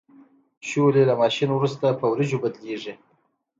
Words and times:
شولې 0.69 1.03
له 1.09 1.13
ماشین 1.21 1.49
وروسته 1.53 1.85
په 1.99 2.05
وریجو 2.11 2.41
بدلیږي. 2.43 2.93